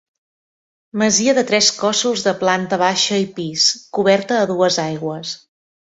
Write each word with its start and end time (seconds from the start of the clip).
Masia 1.01 1.35
de 1.39 1.43
tres 1.51 1.67
cossos 1.83 2.25
de 2.29 2.33
planta 2.41 2.79
baixa 2.85 3.19
i 3.27 3.27
pis, 3.39 3.69
coberta 3.99 4.39
a 4.41 4.49
dues 4.53 4.79
aigües. 4.87 5.37